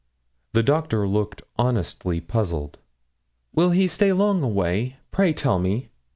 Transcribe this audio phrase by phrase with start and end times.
[0.53, 2.79] The Doctor looked honestly puzzled.
[3.53, 4.95] 'Will he stay long away?
[5.11, 5.91] pray tell me.'